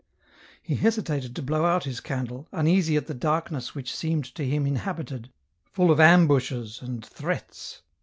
[0.63, 4.43] He hesitated to blow out his candle, uneasy at the dark ness which seemed to
[4.43, 5.31] him inhabited,
[5.71, 7.83] full of ambushes and threats.